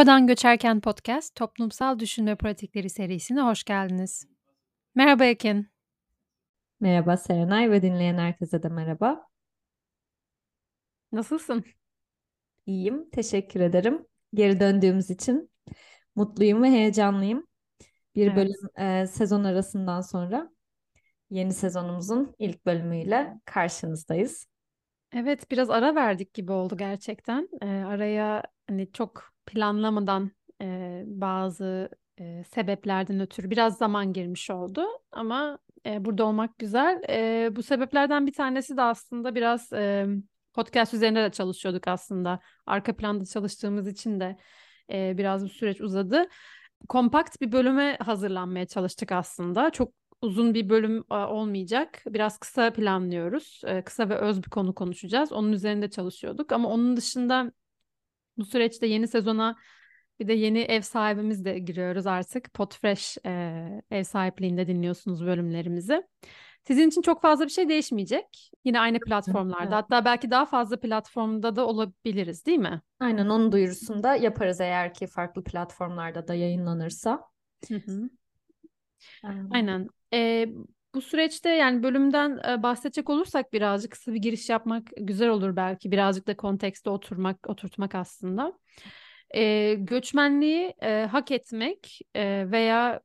Buradan 0.00 0.26
Göçerken 0.26 0.80
Podcast, 0.80 1.34
Toplumsal 1.34 1.98
Düşünme 1.98 2.36
Pratikleri 2.36 2.90
serisine 2.90 3.40
hoş 3.40 3.64
geldiniz. 3.64 4.26
Merhaba 4.94 5.24
Ekin. 5.24 5.68
Merhaba 6.80 7.16
Serenay 7.16 7.70
ve 7.70 7.82
dinleyen 7.82 8.18
herkese 8.18 8.62
de 8.62 8.68
merhaba. 8.68 9.26
Nasılsın? 11.12 11.64
İyiyim, 12.66 13.10
teşekkür 13.10 13.60
ederim. 13.60 14.06
Geri 14.34 14.60
döndüğümüz 14.60 15.10
için 15.10 15.50
mutluyum 16.16 16.62
ve 16.62 16.70
heyecanlıyım. 16.70 17.46
Bir 18.14 18.26
Evet. 18.26 18.36
bölüm 18.36 18.86
e, 18.86 19.06
sezon 19.06 19.44
arasından 19.44 20.00
sonra 20.00 20.50
yeni 21.30 21.52
sezonumuzun 21.52 22.34
ilk 22.38 22.66
bölümüyle 22.66 23.40
karşınızdayız. 23.44 24.46
Evet, 25.12 25.50
biraz 25.50 25.70
ara 25.70 25.94
verdik 25.94 26.34
gibi 26.34 26.52
oldu 26.52 26.76
gerçekten. 26.76 27.48
Ee, 27.62 27.66
araya 27.66 28.42
hani 28.68 28.92
çok 28.92 29.30
planlamadan 29.50 30.30
e, 30.62 31.02
bazı 31.06 31.90
e, 32.20 32.44
sebeplerden 32.44 33.20
ötürü 33.20 33.50
biraz 33.50 33.78
zaman 33.78 34.12
girmiş 34.12 34.50
oldu. 34.50 34.84
Ama 35.12 35.58
e, 35.86 36.04
burada 36.04 36.24
olmak 36.24 36.58
güzel. 36.58 37.02
E, 37.08 37.48
bu 37.56 37.62
sebeplerden 37.62 38.26
bir 38.26 38.32
tanesi 38.32 38.76
de 38.76 38.82
aslında 38.82 39.34
biraz 39.34 39.72
e, 39.72 40.06
podcast 40.52 40.94
üzerinde 40.94 41.22
de 41.24 41.30
çalışıyorduk 41.30 41.88
aslında. 41.88 42.40
Arka 42.66 42.96
planda 42.96 43.24
çalıştığımız 43.24 43.88
için 43.88 44.20
de 44.20 44.36
e, 44.92 45.18
biraz 45.18 45.44
bu 45.44 45.48
süreç 45.48 45.80
uzadı. 45.80 46.28
Kompakt 46.88 47.40
bir 47.40 47.52
bölüme 47.52 47.96
hazırlanmaya 48.00 48.66
çalıştık 48.66 49.12
aslında. 49.12 49.70
Çok 49.70 49.92
uzun 50.22 50.54
bir 50.54 50.68
bölüm 50.68 51.04
olmayacak. 51.10 52.02
Biraz 52.06 52.38
kısa 52.38 52.72
planlıyoruz. 52.72 53.62
Kısa 53.84 54.08
ve 54.08 54.16
öz 54.16 54.42
bir 54.42 54.50
konu 54.50 54.74
konuşacağız. 54.74 55.32
Onun 55.32 55.52
üzerinde 55.52 55.90
çalışıyorduk. 55.90 56.52
Ama 56.52 56.68
onun 56.68 56.96
dışında 56.96 57.52
bu 58.40 58.44
süreçte 58.44 58.86
yeni 58.86 59.08
sezona 59.08 59.56
bir 60.20 60.28
de 60.28 60.32
yeni 60.32 60.58
ev 60.58 60.80
sahibimiz 60.80 61.44
de 61.44 61.58
giriyoruz 61.58 62.06
artık. 62.06 62.54
Podfresh 62.54 63.16
e, 63.26 63.82
ev 63.90 64.04
sahipliğinde 64.04 64.66
dinliyorsunuz 64.66 65.26
bölümlerimizi. 65.26 66.02
Sizin 66.66 66.88
için 66.88 67.02
çok 67.02 67.22
fazla 67.22 67.44
bir 67.44 67.50
şey 67.50 67.68
değişmeyecek. 67.68 68.50
Yine 68.64 68.80
aynı 68.80 69.00
platformlarda. 69.00 69.62
Evet. 69.62 69.72
Hatta 69.72 70.04
belki 70.04 70.30
daha 70.30 70.46
fazla 70.46 70.80
platformda 70.80 71.56
da 71.56 71.66
olabiliriz, 71.66 72.46
değil 72.46 72.58
mi? 72.58 72.82
Aynen 73.00 73.26
onun 73.26 73.52
duyurusunu 73.52 74.02
da 74.02 74.16
yaparız 74.16 74.60
eğer 74.60 74.94
ki 74.94 75.06
farklı 75.06 75.44
platformlarda 75.44 76.28
da 76.28 76.34
yayınlanırsa. 76.34 77.24
Hı 77.68 77.74
hı. 77.74 78.10
Aynen. 79.22 79.50
Aynen. 79.50 79.88
Ee, 80.12 80.48
bu 80.94 81.00
süreçte 81.00 81.50
yani 81.50 81.82
bölümden 81.82 82.40
e, 82.48 82.62
bahsedecek 82.62 83.10
olursak 83.10 83.52
birazcık 83.52 83.92
kısa 83.92 84.12
bir 84.12 84.22
giriş 84.22 84.48
yapmak 84.48 84.88
güzel 84.96 85.28
olur 85.28 85.56
belki. 85.56 85.90
Birazcık 85.90 86.26
da 86.26 86.36
kontekste 86.36 86.90
oturmak, 86.90 87.50
oturtmak 87.50 87.94
aslında. 87.94 88.52
Ee, 89.34 89.74
göçmenliği 89.78 90.74
e, 90.82 91.08
hak 91.12 91.30
etmek 91.30 92.00
e, 92.14 92.50
veya 92.50 93.00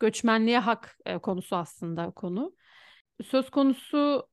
göçmenliğe 0.00 0.58
hak 0.58 0.98
e, 1.06 1.18
konusu 1.18 1.56
aslında 1.56 2.10
konu. 2.10 2.54
Söz 3.24 3.50
konusu 3.50 4.28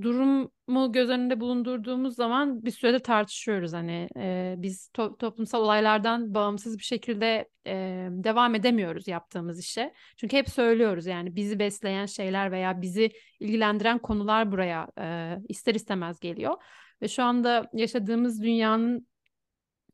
durumu 0.00 0.92
göz 0.92 1.08
önünde 1.10 1.40
bulundurduğumuz 1.40 2.14
zaman 2.14 2.64
bir 2.64 2.70
sürede 2.70 2.98
tartışıyoruz 2.98 3.72
hani 3.72 4.08
e, 4.16 4.54
biz 4.58 4.90
to- 4.94 5.18
toplumsal 5.18 5.62
olaylardan 5.62 6.34
bağımsız 6.34 6.78
bir 6.78 6.82
şekilde 6.84 7.48
e, 7.66 8.08
devam 8.10 8.54
edemiyoruz 8.54 9.08
yaptığımız 9.08 9.60
işe. 9.60 9.94
Çünkü 10.16 10.36
hep 10.36 10.48
söylüyoruz 10.48 11.06
yani 11.06 11.36
bizi 11.36 11.58
besleyen 11.58 12.06
şeyler 12.06 12.52
veya 12.52 12.82
bizi 12.82 13.12
ilgilendiren 13.40 13.98
konular 13.98 14.52
buraya 14.52 14.88
e, 14.98 15.36
ister 15.48 15.74
istemez 15.74 16.20
geliyor. 16.20 16.62
Ve 17.02 17.08
şu 17.08 17.22
anda 17.22 17.70
yaşadığımız 17.72 18.42
dünyanın 18.42 19.06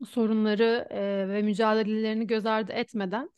sorunları 0.09 0.89
e, 0.91 1.29
ve 1.29 1.43
mücadelelerini 1.43 2.27
göz 2.27 2.47
ardı 2.47 2.73
etmeden 2.73 3.31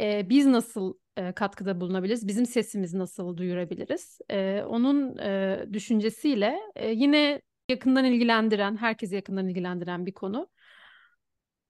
e, 0.00 0.28
biz 0.28 0.46
nasıl 0.46 0.94
e, 1.16 1.32
katkıda 1.32 1.80
bulunabiliriz? 1.80 2.28
Bizim 2.28 2.46
sesimizi 2.46 2.98
nasıl 2.98 3.36
duyurabiliriz? 3.36 4.18
E, 4.30 4.62
onun 4.62 5.18
e, 5.18 5.64
düşüncesiyle 5.72 6.60
e, 6.76 6.90
yine 6.90 7.42
yakından 7.68 8.04
ilgilendiren, 8.04 8.76
herkesi 8.76 9.14
yakından 9.14 9.48
ilgilendiren 9.48 10.06
bir 10.06 10.12
konu. 10.12 10.48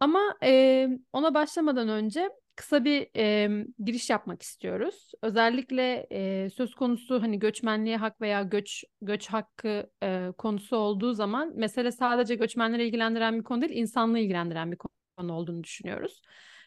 Ama 0.01 0.37
e, 0.43 0.89
ona 1.13 1.35
başlamadan 1.35 1.89
önce 1.89 2.31
kısa 2.57 2.85
bir 2.85 3.09
e, 3.17 3.51
giriş 3.85 4.11
yapmak 4.11 4.43
istiyoruz. 4.43 5.13
Özellikle 5.23 6.07
e, 6.13 6.51
söz 6.51 6.75
konusu 6.75 7.23
hani 7.23 7.39
göçmenliğe 7.39 7.97
hak 7.97 8.21
veya 8.21 8.43
göç 8.43 8.85
göç 9.03 9.29
hakkı 9.29 9.91
e, 10.03 10.33
konusu 10.39 10.77
olduğu 10.77 11.13
zaman 11.13 11.53
mesele 11.57 11.93
sadece 11.93 12.35
göçmenleri 12.35 12.87
ilgilendiren 12.87 13.39
bir 13.39 13.45
konu 13.45 13.63
değil, 13.63 13.73
insanlığı 13.75 14.19
ilgilendiren 14.19 14.73
bir 14.73 14.79
konu 15.17 15.33
olduğunu 15.33 15.65
düşünüyoruz. 15.65 16.23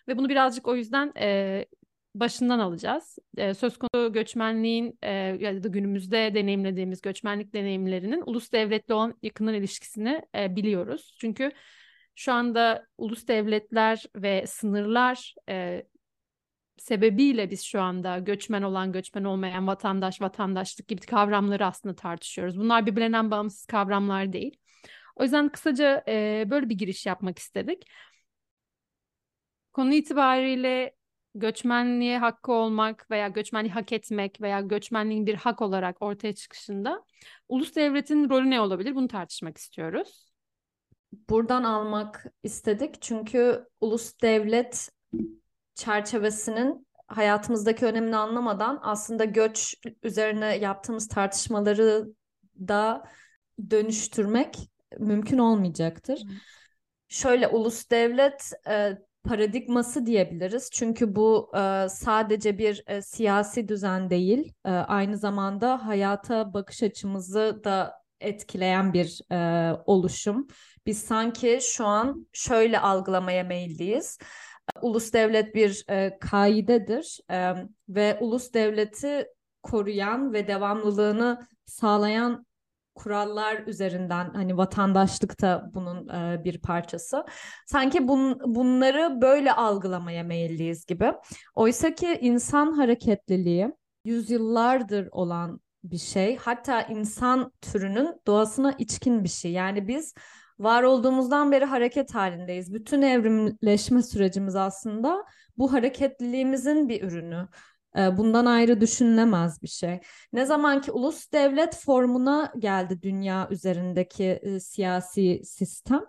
Ve 0.08 0.18
bunu 0.18 0.30
birazcık 0.30 0.68
o 0.68 0.76
yüzden 0.76 1.14
e, 1.18 1.66
başından 2.16 2.60
alacağız. 2.60 3.18
E, 3.38 3.54
söz 3.54 3.78
konusu 3.78 4.14
göçmenliğin 4.14 5.00
e, 5.02 5.12
ya 5.12 5.64
da 5.64 5.68
günümüzde 5.68 6.36
deneyimlediğimiz 6.36 7.02
göçmenlik 7.02 7.54
deneyimlerinin 7.54 8.24
ulus 8.26 8.52
devletle 8.52 8.94
olan 8.94 9.18
yakından 9.22 9.54
ilişkisini 9.54 10.22
e, 10.36 10.56
biliyoruz. 10.56 11.18
Çünkü 11.22 11.52
şu 12.16 12.34
anda 12.34 12.88
ulus 12.98 13.28
devletler 13.28 14.06
ve 14.16 14.48
sınırlar 14.48 15.36
e, 15.50 15.84
sebebiyle 16.78 17.52
biz 17.52 17.64
şu 17.64 17.82
anda 17.82 18.20
göçmen 18.20 18.62
olan, 18.62 18.92
göçmen 18.92 19.24
olmayan, 19.24 19.68
vatandaş, 19.68 20.22
vatandaşlık 20.22 20.88
gibi 20.88 21.02
kavramları 21.02 21.66
aslında 21.66 21.96
tartışıyoruz. 21.96 22.58
Bunlar 22.60 22.86
birbirinden 22.86 23.32
bağımsız 23.32 23.66
kavramlar 23.66 24.34
değil. 24.34 24.58
O 25.16 25.24
yüzden 25.24 25.50
kısaca 25.50 26.04
e, 26.08 26.46
böyle 26.50 26.70
bir 26.70 26.76
giriş 26.76 27.06
yapmak 27.06 27.40
istedik. 27.40 27.88
Konu 29.74 29.94
itibariyle 29.94 30.96
göçmenliğe 31.36 32.18
hakkı 32.18 32.52
olmak 32.52 33.12
veya 33.12 33.28
göçmenliği 33.28 33.74
hak 33.74 33.92
etmek 33.92 34.42
veya 34.42 34.62
göçmenliğin 34.62 35.26
bir 35.26 35.36
hak 35.36 35.62
olarak 35.62 36.02
ortaya 36.02 36.36
çıkışında 36.36 37.04
ulus 37.50 37.76
devletin 37.76 38.30
rolü 38.30 38.50
ne 38.50 38.62
olabilir? 38.62 38.96
Bunu 38.96 39.08
tartışmak 39.08 39.58
istiyoruz. 39.58 40.34
Buradan 41.30 41.64
almak 41.64 42.26
istedik 42.44 43.02
çünkü 43.02 43.66
ulus 43.82 44.22
devlet 44.22 44.90
çerçevesinin 45.76 46.88
hayatımızdaki 47.08 47.86
önemini 47.86 48.16
anlamadan 48.16 48.80
aslında 48.82 49.26
göç 49.26 49.76
üzerine 50.04 50.58
yaptığımız 50.58 51.08
tartışmaları 51.08 52.08
da 52.68 53.04
dönüştürmek 53.70 54.58
mümkün 55.00 55.38
olmayacaktır. 55.38 56.22
Şöyle 57.08 57.48
ulus 57.48 57.90
devlet 57.90 58.52
e, 58.68 58.98
paradigması 59.24 60.06
diyebiliriz. 60.06 60.70
Çünkü 60.72 61.16
bu 61.16 61.52
e, 61.56 61.90
sadece 61.90 62.58
bir 62.58 62.84
e, 62.88 63.02
siyasi 63.02 63.68
düzen 63.68 64.10
değil, 64.10 64.54
e, 64.66 64.70
aynı 64.70 65.18
zamanda 65.18 65.88
hayata 65.88 66.54
bakış 66.54 66.84
açımızı 66.84 67.62
da 67.64 68.04
etkileyen 68.22 68.94
bir 68.94 69.22
e, 69.32 69.72
oluşum. 69.86 70.48
Biz 70.86 71.02
sanki 71.02 71.60
şu 71.62 71.86
an 71.86 72.28
şöyle 72.34 72.80
algılamaya 72.80 73.44
meyilliyiz. 73.44 74.18
Ulus 74.82 75.14
devlet 75.14 75.56
bir 75.56 75.86
e, 75.90 76.18
kaidedir 76.20 77.20
e, 77.32 77.54
ve 77.90 78.18
ulus 78.22 78.54
devleti 78.54 79.28
koruyan 79.64 80.34
ve 80.34 80.48
devamlılığını 80.48 81.48
sağlayan 81.66 82.46
kurallar 82.96 83.68
üzerinden 83.68 84.30
hani 84.34 84.58
vatandaşlık 84.58 85.42
da 85.42 85.72
bunun 85.74 86.08
e, 86.08 86.44
bir 86.44 86.62
parçası. 86.62 87.26
Sanki 87.66 88.08
bun, 88.08 88.40
bunları 88.56 89.22
böyle 89.22 89.54
algılamaya 89.54 90.24
meyilliyiz 90.24 90.86
gibi. 90.86 91.14
Oysa 91.56 91.96
ki 91.96 92.18
insan 92.22 92.72
hareketliliği 92.72 93.72
yüzyıllardır 94.06 95.08
olan 95.12 95.60
bir 95.84 95.98
şey. 95.98 96.38
Hatta 96.38 96.82
insan 96.82 97.52
türünün 97.62 98.22
doğasına 98.28 98.72
içkin 98.78 99.24
bir 99.24 99.30
şey. 99.30 99.52
Yani 99.52 99.88
biz 99.88 100.14
var 100.60 100.84
olduğumuzdan 100.84 101.52
beri 101.52 101.66
hareket 101.66 102.16
halindeyiz. 102.16 102.74
Bütün 102.74 103.02
evrimleşme 103.02 104.04
sürecimiz 104.04 104.56
aslında 104.56 105.26
bu 105.58 105.74
hareketliliğimizin 105.74 106.90
bir 106.90 107.04
ürünü. 107.04 107.48
E, 107.98 108.18
Bundan 108.18 108.46
ayrı 108.46 108.82
düşünülemez 108.82 109.62
bir 109.62 109.68
şey. 109.68 110.00
Ne 110.34 110.46
zaman 110.46 110.82
ki 110.82 110.92
ulus 110.92 111.32
devlet 111.32 111.76
formuna 111.76 112.54
geldi 112.60 113.02
dünya 113.02 113.48
üzerindeki 113.52 114.24
e, 114.24 114.60
siyasi 114.60 115.42
sistem, 115.46 116.02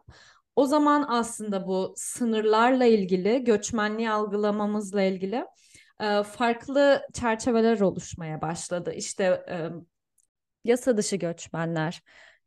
o 0.56 0.66
zaman 0.66 1.06
aslında 1.08 1.66
bu 1.66 1.94
sınırlarla 1.96 2.84
ilgili, 2.84 3.44
göçmenliği 3.44 4.10
algılamamızla 4.10 5.02
ilgili 5.02 5.44
e, 6.00 6.22
farklı 6.22 7.02
çerçeveler 7.12 7.80
oluşmaya 7.80 8.42
başladı. 8.42 8.92
İşte 8.92 9.24
e, 9.48 9.68
yasa 10.64 10.96
dışı 10.96 11.16
göçmenler 11.16 12.02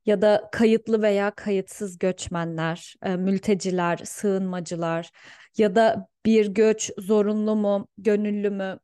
ya 0.06 0.22
da 0.22 0.50
kayıtlı 0.52 1.02
veya 1.02 1.32
kayıtsız 1.32 1.98
göçmenler, 1.98 2.96
mülteciler, 3.18 3.98
sığınmacılar 3.98 5.12
ya 5.58 5.76
da 5.76 6.08
bir 6.26 6.48
göç 6.48 6.92
zorunlu 6.98 7.56
mu, 7.56 7.88
gönüllü 7.98 8.50
mü? 8.50 8.80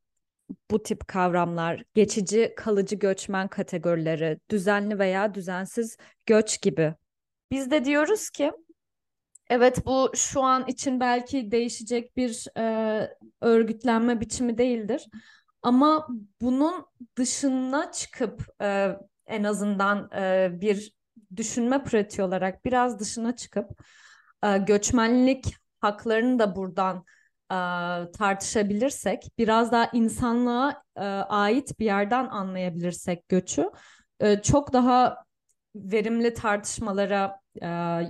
Bu 0.72 0.84
tip 0.84 1.08
kavramlar, 1.08 1.84
geçici, 1.94 2.54
kalıcı 2.58 2.96
göçmen 2.96 3.48
kategorileri, 3.48 4.40
düzenli 4.50 5.00
veya 5.00 5.34
düzensiz 5.34 5.98
göç 6.26 6.62
gibi. 6.62 6.96
Biz 7.52 7.72
de 7.72 7.86
diyoruz 7.86 8.30
ki 8.30 8.52
Evet 9.50 9.86
bu 9.86 10.12
şu 10.16 10.42
an 10.42 10.68
için 10.68 11.00
belki 11.00 11.52
değişecek 11.52 12.18
bir 12.18 12.48
e, 12.58 13.18
örgütlenme 13.42 14.22
biçimi 14.22 14.58
değildir. 14.58 15.08
Ama 15.62 16.08
bunun 16.42 16.86
dışına 17.18 17.92
çıkıp 17.92 18.48
e, 18.62 18.98
en 19.26 19.44
azından 19.44 20.10
e, 20.16 20.50
bir 20.62 20.96
düşünme 21.36 21.84
pratiği 21.84 22.26
olarak 22.26 22.66
biraz 22.66 23.00
dışına 23.00 23.36
çıkıp 23.36 23.70
e, 24.44 24.58
göçmenlik 24.58 25.56
haklarını 25.80 26.40
da 26.40 26.56
buradan 26.56 27.06
e, 27.52 27.58
tartışabilirsek, 28.12 29.28
biraz 29.38 29.72
daha 29.72 29.90
insanlığa 29.94 30.84
e, 30.98 31.02
ait 31.30 31.80
bir 31.80 31.86
yerden 31.86 32.28
anlayabilirsek 32.28 33.30
göçü, 33.30 33.72
e, 34.20 34.42
çok 34.42 34.74
daha 34.74 35.18
verimli 35.76 36.34
tartışmalara 36.34 37.40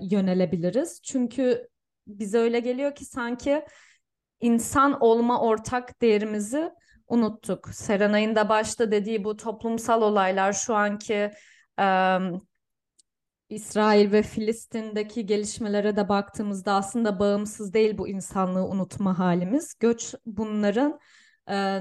yönelebiliriz. 0.01 1.01
Çünkü 1.03 1.67
bize 2.07 2.37
öyle 2.37 2.59
geliyor 2.59 2.95
ki 2.95 3.05
sanki 3.05 3.65
insan 4.41 4.97
olma 5.01 5.41
ortak 5.41 6.01
değerimizi 6.01 6.71
unuttuk. 7.07 7.69
Serenay'ın 7.69 8.35
da 8.35 8.49
başta 8.49 8.91
dediği 8.91 9.23
bu 9.23 9.37
toplumsal 9.37 10.01
olaylar 10.01 10.53
şu 10.53 10.75
anki 10.75 11.31
İsrail 13.53 14.11
ve 14.11 14.21
Filistin'deki 14.23 15.25
gelişmelere 15.25 15.95
de 15.95 16.09
baktığımızda 16.09 16.73
aslında 16.73 17.19
bağımsız 17.19 17.73
değil 17.73 17.97
bu 17.97 18.07
insanlığı 18.07 18.65
unutma 18.67 19.19
halimiz. 19.19 19.75
Göç 19.79 20.13
bunların 20.25 20.99
e, 21.49 21.79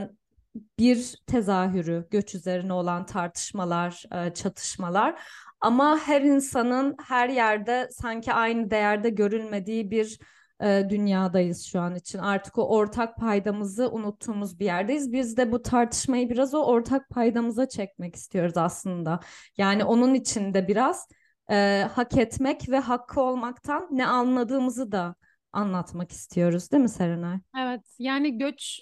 bir 0.78 1.22
tezahürü, 1.26 2.08
göç 2.10 2.34
üzerine 2.34 2.72
olan 2.72 3.06
tartışmalar, 3.06 4.04
e, 4.12 4.34
çatışmalar. 4.34 5.22
Ama 5.60 5.98
her 5.98 6.22
insanın 6.22 6.96
her 7.06 7.28
yerde 7.28 7.88
sanki 7.90 8.32
aynı 8.32 8.70
değerde 8.70 9.10
görülmediği 9.10 9.90
bir 9.90 10.18
e, 10.62 10.86
dünyadayız 10.90 11.64
şu 11.64 11.80
an 11.80 11.94
için. 11.94 12.18
Artık 12.18 12.58
o 12.58 12.68
ortak 12.68 13.16
paydamızı 13.16 13.90
unuttuğumuz 13.90 14.60
bir 14.60 14.64
yerdeyiz. 14.64 15.12
Biz 15.12 15.36
de 15.36 15.52
bu 15.52 15.62
tartışmayı 15.62 16.30
biraz 16.30 16.54
o 16.54 16.64
ortak 16.64 17.08
paydamıza 17.08 17.68
çekmek 17.68 18.16
istiyoruz 18.16 18.56
aslında. 18.56 19.20
Yani 19.56 19.84
onun 19.84 20.14
için 20.14 20.54
de 20.54 20.68
biraz 20.68 21.08
e, 21.52 21.88
hak 21.94 22.16
etmek 22.16 22.68
ve 22.68 22.78
hakkı 22.78 23.20
olmaktan 23.20 23.88
ne 23.90 24.06
anladığımızı 24.06 24.92
da 24.92 25.14
anlatmak 25.52 26.12
istiyoruz 26.12 26.72
değil 26.72 26.82
mi 26.82 26.88
Serenay? 26.88 27.38
Evet 27.58 27.80
yani 27.98 28.38
göç 28.38 28.80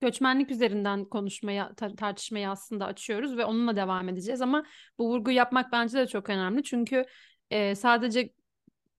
göçmenlik 0.00 0.50
üzerinden 0.50 1.04
konuşmaya 1.04 1.66
tar- 1.76 1.96
tartışmayı 1.96 2.50
aslında 2.50 2.86
açıyoruz 2.86 3.36
ve 3.36 3.44
onunla 3.44 3.76
devam 3.76 4.08
edeceğiz 4.08 4.40
ama 4.42 4.64
bu 4.98 5.08
vurgu 5.08 5.30
yapmak 5.30 5.72
bence 5.72 5.98
de 5.98 6.06
çok 6.06 6.30
önemli 6.30 6.62
çünkü 6.62 7.04
e, 7.50 7.74
sadece 7.74 8.32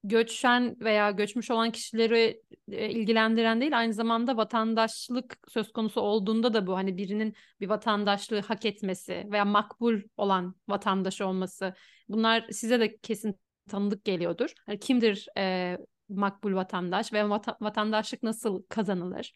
göçen 0.04 0.76
veya 0.80 1.10
göçmüş 1.10 1.50
olan 1.50 1.70
kişileri 1.70 2.42
e, 2.70 2.90
ilgilendiren 2.90 3.60
değil 3.60 3.78
aynı 3.78 3.92
zamanda 3.92 4.36
vatandaşlık 4.36 5.36
söz 5.48 5.72
konusu 5.72 6.00
olduğunda 6.00 6.54
da 6.54 6.66
bu 6.66 6.76
hani 6.76 6.96
birinin 6.96 7.34
bir 7.60 7.68
vatandaşlığı 7.68 8.40
hak 8.40 8.64
etmesi 8.64 9.26
veya 9.32 9.44
makbul 9.44 10.00
olan 10.16 10.54
vatandaş 10.68 11.20
olması 11.20 11.74
bunlar 12.08 12.46
size 12.50 12.80
de 12.80 12.96
kesin 12.96 13.38
tanıdık 13.68 14.04
geliyordur. 14.04 14.52
Yani 14.68 14.78
kimdir 14.78 15.26
e, 15.38 15.78
makbul 16.08 16.54
vatandaş 16.54 17.12
ve 17.12 17.18
vata- 17.22 17.56
vatandaşlık 17.60 18.22
nasıl 18.22 18.62
kazanılır? 18.68 19.32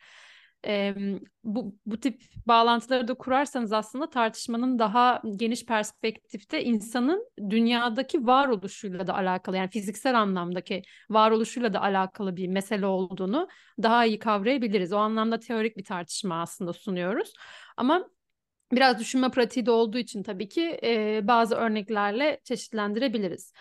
E, 0.66 0.94
bu, 1.44 1.74
bu 1.86 2.00
tip 2.00 2.22
bağlantıları 2.46 3.08
da 3.08 3.14
kurarsanız 3.14 3.72
aslında 3.72 4.10
tartışmanın 4.10 4.78
daha 4.78 5.22
geniş 5.36 5.66
perspektifte 5.66 6.64
insanın 6.64 7.28
dünyadaki 7.50 8.26
varoluşuyla 8.26 9.06
da 9.06 9.14
alakalı 9.14 9.56
yani 9.56 9.70
fiziksel 9.70 10.20
anlamdaki 10.20 10.82
varoluşuyla 11.10 11.72
da 11.72 11.82
alakalı 11.82 12.36
bir 12.36 12.48
mesele 12.48 12.86
olduğunu 12.86 13.48
daha 13.82 14.04
iyi 14.06 14.18
kavrayabiliriz. 14.18 14.92
O 14.92 14.96
anlamda 14.96 15.38
teorik 15.38 15.76
bir 15.76 15.84
tartışma 15.84 16.42
aslında 16.42 16.72
sunuyoruz. 16.72 17.32
Ama 17.76 18.08
biraz 18.72 18.98
düşünme 18.98 19.30
pratiği 19.30 19.66
de 19.66 19.70
olduğu 19.70 19.98
için 19.98 20.22
tabii 20.22 20.48
ki 20.48 20.80
e, 20.82 21.20
bazı 21.22 21.54
örneklerle 21.54 22.40
çeşitlendirebiliriz. 22.44 23.52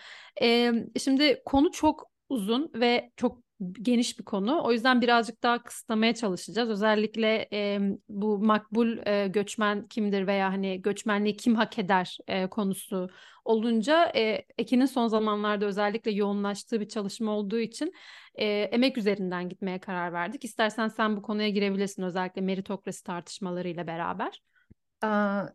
E, 0.42 0.72
şimdi 0.98 1.42
konu 1.44 1.70
çok 1.72 2.10
uzun 2.28 2.70
ve 2.74 3.10
çok 3.16 3.45
geniş 3.72 4.18
bir 4.18 4.24
konu. 4.24 4.62
O 4.64 4.72
yüzden 4.72 5.00
birazcık 5.00 5.42
daha 5.42 5.62
kısıtlamaya 5.62 6.14
çalışacağız. 6.14 6.70
Özellikle 6.70 7.48
e, 7.52 7.80
bu 8.08 8.38
makbul 8.38 9.06
e, 9.06 9.28
göçmen 9.28 9.86
kimdir 9.86 10.26
veya 10.26 10.52
hani 10.52 10.82
göçmenliği 10.82 11.36
kim 11.36 11.54
hak 11.54 11.78
eder 11.78 12.18
e, 12.26 12.46
konusu 12.46 13.08
olunca 13.44 14.12
e, 14.16 14.44
Ekin'in 14.58 14.86
son 14.86 15.06
zamanlarda 15.06 15.66
özellikle 15.66 16.10
yoğunlaştığı 16.10 16.80
bir 16.80 16.88
çalışma 16.88 17.32
olduğu 17.32 17.58
için 17.58 17.92
e, 18.34 18.46
emek 18.46 18.98
üzerinden 18.98 19.48
gitmeye 19.48 19.80
karar 19.80 20.12
verdik. 20.12 20.44
İstersen 20.44 20.88
sen 20.88 21.16
bu 21.16 21.22
konuya 21.22 21.48
girebilirsin 21.48 22.02
özellikle 22.02 22.40
meritokrasi 22.40 23.04
tartışmalarıyla 23.04 23.86
beraber. 23.86 24.42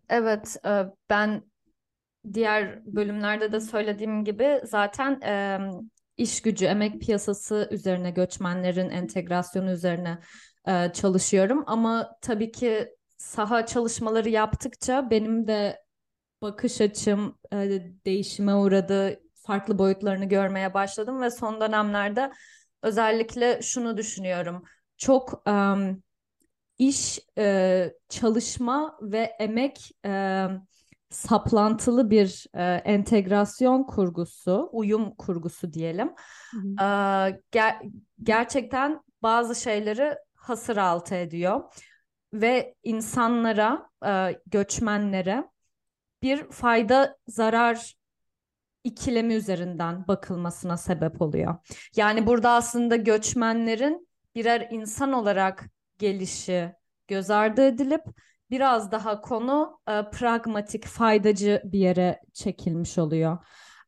Evet, 0.10 0.58
ben 1.10 1.44
diğer 2.34 2.86
bölümlerde 2.86 3.52
de 3.52 3.60
söylediğim 3.60 4.24
gibi 4.24 4.62
zaten 4.64 5.20
iş 6.22 6.42
gücü, 6.42 6.66
emek 6.66 7.02
piyasası 7.02 7.68
üzerine 7.72 8.12
göçmenlerin 8.12 8.90
entegrasyonu 8.90 9.72
üzerine 9.72 10.20
e, 10.68 10.94
çalışıyorum. 10.94 11.64
Ama 11.68 12.16
tabii 12.22 12.52
ki 12.52 12.96
saha 13.18 13.66
çalışmaları 13.66 14.30
yaptıkça 14.30 15.10
benim 15.10 15.48
de 15.48 15.84
bakış 16.42 16.82
açım 16.82 17.38
e, 17.54 17.58
değişime 18.06 18.56
uğradı. 18.56 19.20
Farklı 19.36 19.78
boyutlarını 19.78 20.26
görmeye 20.26 20.74
başladım 20.74 21.22
ve 21.22 21.32
son 21.32 21.62
dönemlerde 21.62 22.32
özellikle 22.82 23.62
şunu 23.62 23.98
düşünüyorum. 23.98 24.64
Çok 24.98 25.48
um, 25.48 26.04
iş, 26.78 27.20
e, 27.38 27.94
çalışma 28.10 28.98
ve 29.02 29.20
emek 29.20 29.92
e, 30.06 30.46
saplantılı 31.12 32.10
bir 32.10 32.46
e, 32.54 32.64
entegrasyon 32.64 33.84
kurgusu, 33.84 34.70
uyum 34.72 35.16
kurgusu 35.16 35.74
diyelim. 35.74 36.12
E, 36.80 36.84
ger- 37.52 37.92
gerçekten 38.24 39.02
bazı 39.22 39.56
şeyleri 39.56 40.16
hasır 40.36 40.78
altı 40.78 41.16
ediyor 41.16 41.62
ve 42.34 42.76
insanlara, 42.84 43.90
e, 44.06 44.40
göçmenlere 44.46 45.50
bir 46.22 46.52
fayda 46.52 47.18
zarar 47.28 47.96
ikilemi 48.84 49.34
üzerinden 49.34 50.08
bakılmasına 50.08 50.78
sebep 50.78 51.22
oluyor. 51.22 51.56
Yani 51.96 52.28
burada 52.28 52.50
aslında 52.52 52.96
göçmenlerin 52.96 54.08
birer 54.36 54.68
insan 54.72 55.14
olarak 55.14 55.66
gelişi 55.98 56.74
göz 57.08 57.30
ardı 57.30 57.62
edilip 57.62 58.02
biraz 58.52 58.92
daha 58.92 59.22
konu 59.22 59.80
e, 59.88 60.10
pragmatik, 60.12 60.86
faydacı 60.86 61.62
bir 61.66 61.80
yere 61.80 62.22
çekilmiş 62.34 62.98
oluyor. 62.98 63.38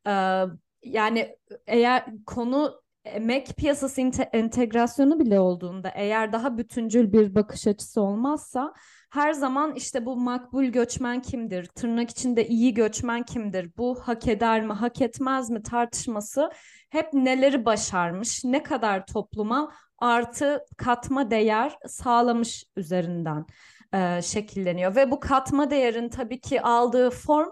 E, 0.06 0.44
yani 0.82 1.36
eğer 1.66 2.04
konu 2.26 2.84
emek 3.04 3.56
piyasası 3.56 4.00
entegrasyonu 4.32 5.20
bile 5.20 5.40
olduğunda 5.40 5.88
eğer 5.88 6.32
daha 6.32 6.58
bütüncül 6.58 7.12
bir 7.12 7.34
bakış 7.34 7.66
açısı 7.66 8.00
olmazsa 8.00 8.74
her 9.10 9.32
zaman 9.32 9.74
işte 9.74 10.06
bu 10.06 10.16
makbul 10.16 10.64
göçmen 10.64 11.22
kimdir? 11.22 11.66
Tırnak 11.66 12.10
içinde 12.10 12.48
iyi 12.48 12.74
göçmen 12.74 13.22
kimdir? 13.22 13.70
Bu 13.76 14.00
hak 14.00 14.28
eder 14.28 14.62
mi, 14.62 14.72
hak 14.72 15.00
etmez 15.00 15.50
mi 15.50 15.62
tartışması 15.62 16.50
hep 16.90 17.12
neleri 17.12 17.64
başarmış, 17.64 18.44
ne 18.44 18.62
kadar 18.62 19.06
topluma 19.06 19.72
artı 19.98 20.64
katma 20.76 21.30
değer 21.30 21.72
sağlamış 21.86 22.64
üzerinden 22.76 23.46
e, 23.94 24.22
şekilleniyor 24.22 24.96
ve 24.96 25.10
bu 25.10 25.20
katma 25.20 25.70
değerin 25.70 26.08
tabii 26.08 26.40
ki 26.40 26.62
aldığı 26.62 27.10
form 27.10 27.48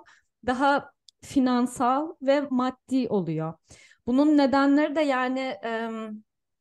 daha 0.47 0.93
finansal 1.23 2.15
ve 2.23 2.41
maddi 2.51 3.09
oluyor. 3.09 3.55
Bunun 4.07 4.39
nedenleri 4.39 4.97
de 4.97 5.01
yani 5.01 5.41
e, 5.65 5.91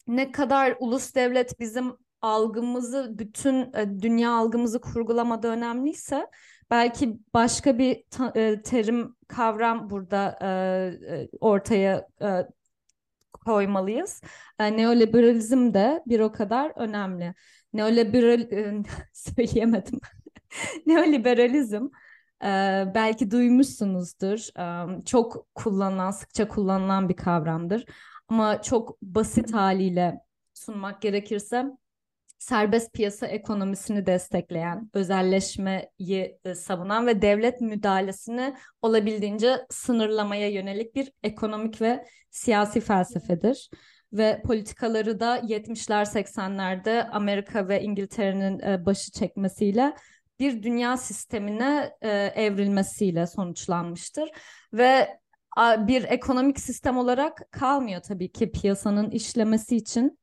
ne 0.08 0.32
kadar 0.32 0.76
ulus 0.80 1.16
devlet 1.16 1.60
bizim 1.60 1.94
algımızı, 2.22 3.20
bütün 3.20 3.74
e, 3.74 4.00
dünya 4.02 4.32
algımızı 4.32 4.82
kurgulamada 4.82 5.48
önemliyse 5.48 6.28
belki 6.72 7.18
başka 7.34 7.78
bir 7.78 8.04
ta, 8.10 8.32
e, 8.36 8.62
terim, 8.62 9.16
kavram 9.28 9.90
burada 9.90 10.40
e, 10.42 10.48
e 11.16 11.30
ortaya 11.40 12.08
e, 12.22 12.48
koymalıyız. 13.46 14.22
E, 14.60 14.78
neoliberalizm 14.78 15.74
de 15.74 16.04
bir 16.08 16.20
o 16.20 16.32
kadar 16.32 16.72
önemli 16.76 17.34
neoliberal 17.74 18.48
söyleyemedim. 19.14 20.00
Neoliberalizm 20.86 21.88
belki 22.96 23.32
duymuşsunuzdur. 23.32 24.40
Çok 25.06 25.48
kullanılan, 25.56 26.12
sıkça 26.12 26.48
kullanılan 26.48 27.10
bir 27.10 27.16
kavramdır. 27.16 27.86
Ama 28.28 28.62
çok 28.62 29.02
basit 29.02 29.54
haliyle 29.54 30.20
sunmak 30.54 31.02
gerekirse 31.02 31.66
serbest 32.42 32.94
piyasa 32.94 33.28
ekonomisini 33.28 34.06
destekleyen, 34.06 34.90
özelleşmeyi 34.94 36.40
savunan 36.56 37.08
ve 37.08 37.22
devlet 37.22 37.62
müdahalesini 37.62 38.56
olabildiğince 38.82 39.66
sınırlamaya 39.70 40.50
yönelik 40.50 40.96
bir 40.96 41.12
ekonomik 41.24 41.82
ve 41.82 42.06
siyasi 42.32 42.82
felsefedir. 42.82 43.70
Ve 44.14 44.42
politikaları 44.46 45.20
da 45.20 45.40
70'ler 45.40 46.06
80'lerde 46.06 47.10
Amerika 47.10 47.68
ve 47.68 47.82
İngiltere'nin 47.82 48.60
e, 48.60 48.86
başı 48.86 49.12
çekmesiyle 49.12 49.96
bir 50.40 50.64
dünya 50.64 50.98
sistemine 50.98 51.98
e, 52.02 52.10
evrilmesiyle 52.36 53.28
sonuçlanmıştır 53.28 54.30
ve 54.74 55.22
bir 55.78 56.04
ekonomik 56.04 56.60
sistem 56.60 56.98
olarak 56.98 57.52
kalmıyor 57.52 58.02
tabii 58.02 58.32
ki 58.32 58.52
piyasanın 58.52 59.10
işlemesi 59.10 59.76
için 59.76 60.20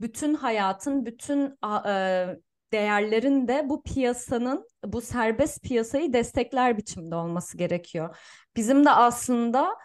bütün 0.00 0.34
hayatın 0.34 1.06
bütün 1.06 1.58
e, 1.86 2.26
değerlerin 2.72 3.48
de 3.48 3.68
bu 3.68 3.82
piyasanın 3.82 4.68
bu 4.84 5.00
serbest 5.00 5.62
piyasayı 5.62 6.12
destekler 6.12 6.78
biçimde 6.78 7.14
olması 7.14 7.56
gerekiyor. 7.56 8.16
Bizim 8.56 8.84
de 8.84 8.90
aslında 8.90 9.76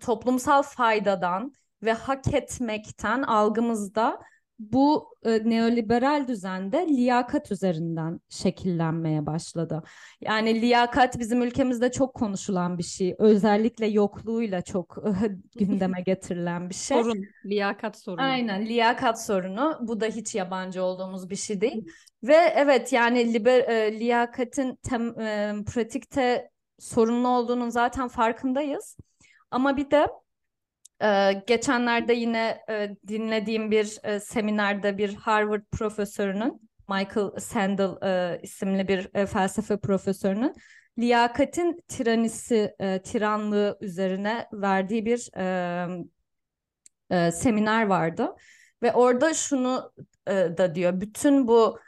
toplumsal 0.00 0.62
faydadan 0.62 1.52
ve 1.82 1.92
hak 1.92 2.34
etmekten 2.34 3.22
algımızda 3.22 4.20
bu 4.60 5.16
e, 5.24 5.30
neoliberal 5.50 6.28
düzende 6.28 6.86
liyakat 6.88 7.52
üzerinden 7.52 8.20
şekillenmeye 8.28 9.26
başladı. 9.26 9.82
Yani 10.20 10.60
liyakat 10.60 11.18
bizim 11.18 11.42
ülkemizde 11.42 11.92
çok 11.92 12.14
konuşulan 12.14 12.78
bir 12.78 12.82
şey. 12.82 13.14
Özellikle 13.18 13.86
yokluğuyla 13.86 14.62
çok 14.62 14.96
gündeme 15.56 16.00
getirilen 16.06 16.70
bir 16.70 16.74
şey. 16.74 17.02
Sorun, 17.02 17.24
liyakat 17.44 17.98
sorunu. 17.98 18.22
Aynen, 18.22 18.66
liyakat 18.66 19.24
sorunu. 19.24 19.78
Bu 19.80 20.00
da 20.00 20.06
hiç 20.06 20.34
yabancı 20.34 20.82
olduğumuz 20.82 21.30
bir 21.30 21.36
şey 21.36 21.60
değil. 21.60 21.86
Ve 22.22 22.36
evet 22.56 22.92
yani 22.92 23.34
liber, 23.34 23.60
e, 23.60 24.00
liyakatin 24.00 24.78
tem, 24.82 25.20
e, 25.20 25.54
pratikte 25.66 26.50
sorunlu 26.78 27.28
olduğunun 27.28 27.68
zaten 27.68 28.08
farkındayız. 28.08 28.96
Ama 29.50 29.76
bir 29.76 29.90
de 29.90 30.06
ee, 31.02 31.42
geçenlerde 31.46 32.12
yine 32.12 32.64
e, 32.70 32.96
dinlediğim 33.08 33.70
bir 33.70 33.98
e, 34.04 34.20
seminerde 34.20 34.98
bir 34.98 35.14
Harvard 35.14 35.62
profesörünün 35.72 36.70
Michael 36.88 37.30
Sandel 37.38 38.06
e, 38.06 38.40
isimli 38.42 38.88
bir 38.88 39.10
e, 39.14 39.26
felsefe 39.26 39.76
profesörünün 39.76 40.54
liyakatin 40.98 41.80
tiranisi, 41.88 42.74
e, 42.80 43.02
tiranlığı 43.02 43.78
üzerine 43.80 44.46
verdiği 44.52 45.06
bir 45.06 45.30
e, 45.36 46.04
e, 47.10 47.32
seminer 47.32 47.86
vardı. 47.86 48.34
Ve 48.82 48.92
orada 48.92 49.34
şunu 49.34 49.92
e, 50.26 50.32
da 50.32 50.74
diyor, 50.74 51.00
bütün 51.00 51.48
bu 51.48 51.78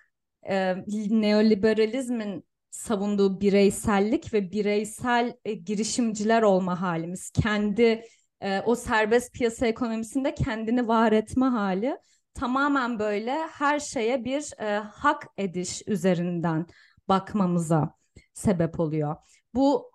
e, 0.49 0.77
neoliberalizmin 1.11 2.45
savunduğu 2.71 3.41
bireysellik 3.41 4.35
ve 4.35 4.53
bireysel 4.53 5.37
e, 5.45 5.53
girişimciler 5.53 6.43
olma 6.43 6.81
halimiz, 6.81 7.31
kendi 7.31 8.05
e, 8.43 8.63
o 8.67 8.75
serbest 8.75 9.35
piyasa 9.35 9.67
ekonomisinde 9.67 10.35
kendini 10.35 10.89
var 10.89 11.13
etme 11.13 11.47
hali 11.47 11.99
tamamen 12.35 12.99
böyle 12.99 13.39
her 13.53 13.81
şeye 13.81 14.25
bir 14.25 14.61
e, 14.63 14.79
hak 14.79 15.27
ediş 15.37 15.83
üzerinden 15.87 16.67
bakmamıza 17.09 17.95
sebep 18.35 18.81
oluyor. 18.81 19.17
Bu 19.55 19.93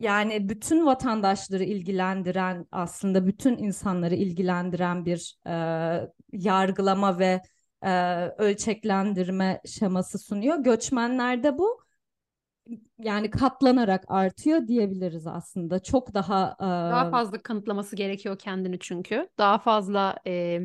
yani 0.00 0.48
bütün 0.48 0.86
vatandaşları 0.86 1.64
ilgilendiren 1.64 2.66
aslında 2.72 3.26
bütün 3.26 3.58
insanları 3.58 4.14
ilgilendiren 4.14 5.04
bir 5.06 5.38
e, 5.46 5.54
yargılama 6.32 7.18
ve 7.18 7.42
e, 7.82 7.90
ölçeklendirme 8.38 9.60
şeması 9.66 10.18
sunuyor. 10.18 10.58
Göçmenlerde 10.58 11.58
bu 11.58 11.80
yani 12.98 13.30
katlanarak 13.30 14.04
artıyor 14.08 14.66
diyebiliriz 14.66 15.26
aslında. 15.26 15.82
Çok 15.82 16.14
daha 16.14 16.56
daha 16.60 17.10
fazla 17.10 17.42
kanıtlaması 17.42 17.96
gerekiyor 17.96 18.38
kendini 18.38 18.78
çünkü. 18.78 19.28
Daha 19.38 19.58
fazla 19.58 20.16
e... 20.26 20.60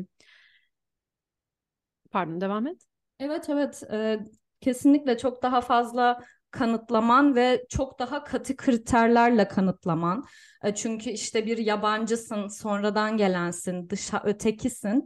pardon 2.10 2.40
devam 2.40 2.66
et. 2.66 2.82
Evet 3.20 3.48
evet 3.48 3.82
e, 3.92 4.18
kesinlikle 4.60 5.18
çok 5.18 5.42
daha 5.42 5.60
fazla 5.60 6.22
kanıtlaman 6.50 7.34
ve 7.34 7.66
çok 7.68 7.98
daha 7.98 8.24
katı 8.24 8.56
kriterlerle 8.56 9.48
kanıtlaman. 9.48 10.24
E, 10.62 10.74
çünkü 10.74 11.10
işte 11.10 11.46
bir 11.46 11.58
yabancısın, 11.58 12.48
sonradan 12.48 13.16
gelensin, 13.16 13.90
dışa 13.90 14.22
ötekisin. 14.24 15.04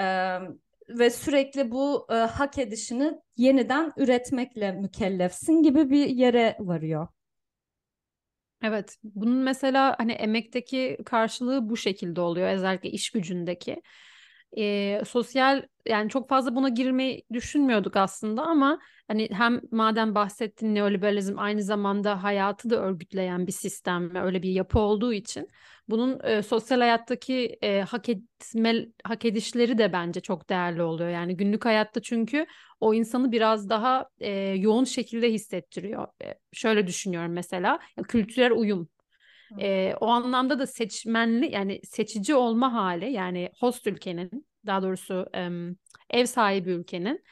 E, 0.00 0.38
ve 0.98 1.10
sürekli 1.10 1.70
bu 1.70 2.06
e, 2.10 2.14
hak 2.14 2.58
edişini 2.58 3.12
yeniden 3.36 3.92
üretmekle 3.96 4.72
mükellefsin 4.72 5.62
gibi 5.62 5.90
bir 5.90 6.06
yere 6.06 6.56
varıyor. 6.60 7.08
Evet, 8.62 8.96
bunun 9.04 9.36
mesela 9.36 9.94
hani 9.98 10.12
emekteki 10.12 10.98
karşılığı 11.06 11.68
bu 11.68 11.76
şekilde 11.76 12.20
oluyor 12.20 12.48
özellikle 12.48 12.90
iş 12.90 13.10
gücündeki. 13.10 13.82
E, 14.58 15.02
sosyal 15.06 15.62
yani 15.88 16.10
çok 16.10 16.28
fazla 16.28 16.56
buna 16.56 16.68
girmeyi 16.68 17.24
düşünmüyorduk 17.32 17.96
aslında 17.96 18.42
ama 18.42 18.78
hani 19.08 19.28
hem 19.32 19.60
madem 19.70 20.14
bahsettin 20.14 20.74
neoliberalizm 20.74 21.38
aynı 21.38 21.62
zamanda 21.62 22.22
hayatı 22.22 22.70
da 22.70 22.76
örgütleyen 22.76 23.46
bir 23.46 23.52
sistem 23.52 24.14
ve 24.14 24.20
öyle 24.22 24.42
bir 24.42 24.50
yapı 24.50 24.78
olduğu 24.78 25.12
için 25.12 25.48
bunun 25.88 26.20
e, 26.24 26.42
sosyal 26.42 26.78
hayattaki 26.78 27.58
e, 27.62 27.80
hak 27.80 28.08
etme 28.08 28.86
hak 29.04 29.24
edişleri 29.24 29.78
de 29.78 29.92
bence 29.92 30.20
çok 30.20 30.48
değerli 30.50 30.82
oluyor. 30.82 31.10
Yani 31.10 31.36
günlük 31.36 31.64
hayatta 31.64 32.02
çünkü 32.02 32.46
o 32.80 32.94
insanı 32.94 33.32
biraz 33.32 33.68
daha 33.68 34.08
e, 34.20 34.30
yoğun 34.32 34.84
şekilde 34.84 35.32
hissettiriyor. 35.32 36.06
E, 36.24 36.34
şöyle 36.52 36.86
düşünüyorum 36.86 37.32
mesela 37.32 37.78
kültürel 38.08 38.52
uyum. 38.52 38.88
E, 39.58 39.94
o 40.00 40.06
anlamda 40.06 40.58
da 40.58 40.66
seçmenli 40.66 41.52
yani 41.52 41.80
seçici 41.84 42.34
olma 42.34 42.72
hali 42.72 43.12
yani 43.12 43.50
host 43.60 43.86
ülkenin 43.86 44.46
daha 44.66 44.82
doğrusu 44.82 45.26
e, 45.34 45.48
ev 46.10 46.26
sahibi 46.26 46.70
ülkenin 46.70 47.24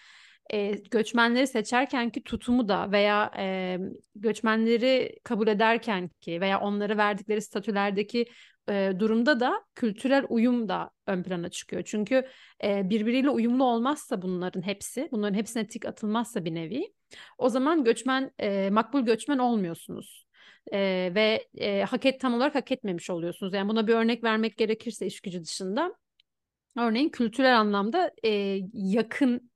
e, 0.53 0.71
göçmenleri 0.71 1.47
seçerken 1.47 2.11
ki 2.11 2.23
tutumu 2.23 2.69
da 2.69 2.93
veya 2.93 3.31
e, 3.39 3.79
göçmenleri 4.15 5.19
kabul 5.25 5.47
ederken 5.47 6.11
ki 6.21 6.41
veya 6.41 6.61
onlara 6.61 6.97
verdikleri 6.97 7.43
statülerdeki 7.43 8.27
e, 8.69 8.93
durumda 8.99 9.41
da 9.41 9.65
kültürel 9.75 10.27
uyum 10.29 10.69
da 10.69 10.91
ön 11.07 11.23
plana 11.23 11.49
çıkıyor. 11.49 11.83
Çünkü 11.87 12.29
e, 12.65 12.91
birbiriyle 12.91 13.31
uyumlu 13.31 13.65
olmazsa 13.65 14.23
bunların 14.23 14.63
hepsi, 14.63 15.09
bunların 15.13 15.35
hepsine 15.35 15.69
tik 15.69 15.87
atılmazsa 15.87 16.45
bir 16.45 16.55
nevi, 16.55 16.93
o 17.39 17.49
zaman 17.49 17.85
göçmen, 17.85 18.31
e, 18.39 18.71
makbul 18.71 19.01
göçmen 19.01 19.39
olmuyorsunuz. 19.39 20.28
E, 20.73 21.13
ve 21.15 21.49
e, 21.59 21.83
hak 21.83 22.07
et 22.07 22.21
tam 22.21 22.35
olarak 22.35 22.55
hak 22.55 22.73
etmemiş 22.73 23.11
oluyorsunuz. 23.11 23.55
Yani 23.55 23.69
buna 23.69 23.87
bir 23.87 23.95
örnek 23.95 24.25
vermek 24.25 24.57
gerekirse 24.57 25.07
iş 25.07 25.21
gücü 25.21 25.45
dışında 25.45 25.95
Örneğin 26.79 27.09
kültürel 27.09 27.61
anlamda 27.61 28.13
e, 28.25 28.61
yakın 28.73 29.51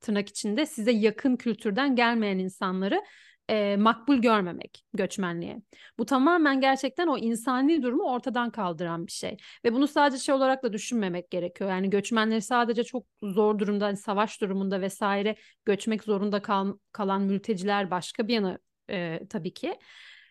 tırnak 0.00 0.28
içinde 0.28 0.66
size 0.66 0.90
yakın 0.90 1.36
kültürden 1.36 1.96
gelmeyen 1.96 2.38
insanları 2.38 3.02
e, 3.48 3.76
makbul 3.76 4.16
görmemek 4.16 4.84
göçmenliğe. 4.94 5.62
Bu 5.98 6.06
tamamen 6.06 6.60
gerçekten 6.60 7.06
o 7.06 7.18
insani 7.18 7.82
durumu 7.82 8.02
ortadan 8.02 8.50
kaldıran 8.50 9.06
bir 9.06 9.12
şey. 9.12 9.36
Ve 9.64 9.72
bunu 9.72 9.88
sadece 9.88 10.22
şey 10.22 10.34
olarak 10.34 10.62
da 10.62 10.72
düşünmemek 10.72 11.30
gerekiyor. 11.30 11.70
Yani 11.70 11.90
göçmenleri 11.90 12.42
sadece 12.42 12.84
çok 12.84 13.06
zor 13.22 13.58
durumda, 13.58 13.86
hani 13.86 13.96
savaş 13.96 14.40
durumunda 14.40 14.80
vesaire 14.80 15.36
göçmek 15.64 16.04
zorunda 16.04 16.42
kal 16.42 16.72
kalan 16.92 17.22
mülteciler 17.22 17.90
başka 17.90 18.28
bir 18.28 18.34
yana 18.34 18.58
e, 18.90 19.20
tabii 19.30 19.54
ki. 19.54 19.74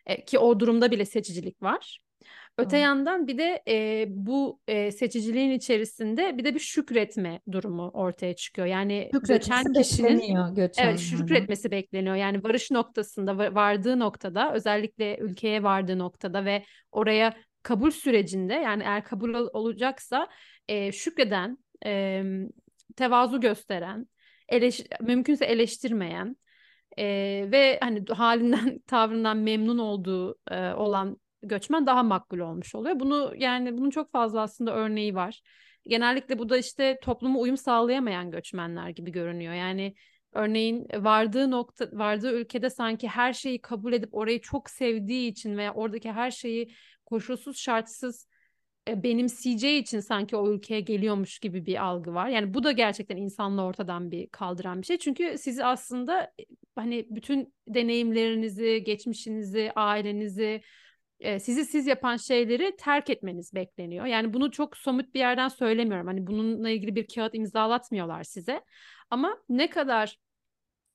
E, 0.06 0.26
ki 0.26 0.40
o 0.40 0.60
durumda 0.60 0.92
bile 0.92 1.06
seçicilik 1.06 1.62
var. 1.62 2.00
Öte 2.58 2.78
yandan 2.78 3.28
bir 3.28 3.38
de 3.38 3.64
e, 3.68 4.06
bu 4.10 4.60
e, 4.68 4.92
seçiciliğin 4.92 5.52
içerisinde 5.52 6.38
bir 6.38 6.44
de 6.44 6.56
bir 6.56 6.60
şükretme 6.60 7.42
durumu 7.52 7.90
ortaya 7.94 8.36
çıkıyor. 8.36 8.68
Yani 8.68 9.10
göçen 9.28 9.74
kişinin 9.74 10.56
göçen 10.56 10.88
evet 10.88 11.00
şükretmesi 11.00 11.72
bekleniyor. 11.72 12.16
Yani 12.16 12.44
varış 12.44 12.72
noktasında 12.72 13.38
vardığı 13.38 14.00
noktada 14.00 14.54
özellikle 14.54 15.18
ülkeye 15.18 15.64
vardığı 15.64 16.00
noktada 16.00 16.46
ve 16.46 16.64
oraya 16.92 17.34
kabul 17.64 17.92
sürecinde 17.92 18.54
yani 18.54 18.84
eğer 18.84 19.04
kabul 19.04 19.34
olacaksa 19.34 20.28
e, 20.68 20.92
şükreden, 20.92 21.58
e, 21.86 22.24
tevazu 22.96 23.42
gösteren, 23.42 24.08
eleş, 24.50 24.82
mümkünse 25.02 25.46
eleştirmeyen 25.46 26.38
e, 26.98 27.06
ve 27.52 27.80
hani 27.82 28.06
halinden 28.10 28.80
tavrından 28.88 29.38
memnun 29.38 29.78
olduğu 29.78 30.36
e, 30.52 30.74
olan 30.74 31.18
göçmen 31.44 31.88
daha 31.88 32.04
makbul 32.04 32.40
olmuş 32.40 32.76
oluyor. 32.76 33.00
Bunu 33.00 33.34
yani 33.38 33.78
bunun 33.78 33.90
çok 33.90 34.12
fazla 34.12 34.42
aslında 34.42 34.76
örneği 34.76 35.16
var. 35.16 35.42
Genellikle 35.88 36.40
bu 36.40 36.50
da 36.50 36.58
işte 36.58 37.00
topluma 37.02 37.40
uyum 37.40 37.58
sağlayamayan 37.58 38.32
göçmenler 38.32 38.90
gibi 38.90 39.12
görünüyor. 39.12 39.54
Yani 39.54 39.96
örneğin 40.34 40.88
vardığı 40.96 41.52
nokta 41.52 41.90
vardığı 41.94 42.32
ülkede 42.34 42.70
sanki 42.70 43.08
her 43.08 43.34
şeyi 43.34 43.62
kabul 43.62 43.94
edip 43.94 44.14
orayı 44.14 44.42
çok 44.42 44.70
sevdiği 44.70 45.32
için 45.32 45.58
veya 45.58 45.74
oradaki 45.74 46.12
her 46.12 46.32
şeyi 46.32 46.72
koşulsuz 47.06 47.58
şartsız 47.58 48.28
benimseyeceği 48.88 49.82
için 49.82 50.00
sanki 50.00 50.36
o 50.36 50.52
ülkeye 50.52 50.82
geliyormuş 50.82 51.40
gibi 51.40 51.66
bir 51.66 51.84
algı 51.86 52.14
var. 52.14 52.28
Yani 52.28 52.54
bu 52.54 52.64
da 52.64 52.72
gerçekten 52.72 53.18
insanlığı 53.18 53.64
ortadan 53.64 54.12
bir 54.12 54.28
kaldıran 54.30 54.82
bir 54.82 54.86
şey. 54.86 54.98
Çünkü 54.98 55.38
sizi 55.38 55.66
aslında 55.66 56.22
e, 56.24 56.44
hani 56.76 57.08
bütün 57.10 57.54
deneyimlerinizi, 57.68 58.84
geçmişinizi, 58.86 59.72
ailenizi, 59.76 60.62
e, 61.20 61.40
sizi 61.40 61.66
siz 61.66 61.88
yapan 61.88 62.18
şeyleri 62.18 62.76
terk 62.78 63.10
etmeniz 63.10 63.54
bekleniyor. 63.54 64.06
Yani 64.06 64.34
bunu 64.34 64.52
çok 64.52 64.78
somut 64.78 65.14
bir 65.14 65.20
yerden 65.20 65.48
söylemiyorum. 65.48 66.08
Hani 66.08 66.28
bununla 66.28 66.70
ilgili 66.70 66.96
bir 66.96 67.08
kağıt 67.08 67.36
imzalatmıyorlar 67.36 68.24
size. 68.24 68.62
Ama 69.10 69.38
ne 69.50 69.70
kadar 69.70 70.18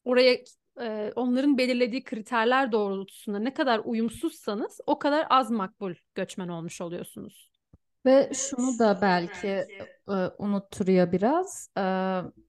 oraya 0.04 0.38
e, 0.80 1.12
onların 1.16 1.58
belirlediği 1.58 2.04
kriterler 2.04 2.72
doğrultusunda 2.72 3.38
ne 3.38 3.54
kadar 3.54 3.80
uyumsuzsanız 3.84 4.80
o 4.86 4.98
kadar 4.98 5.26
az 5.30 5.50
makbul 5.50 5.94
göçmen 6.14 6.48
olmuş 6.48 6.80
oluyorsunuz. 6.80 7.49
Ve 8.06 8.30
şunu 8.34 8.78
da 8.78 8.98
belki 9.02 9.48
e, 10.08 10.12
unutturuyor 10.38 11.12
biraz. 11.12 11.68
E, 11.78 11.82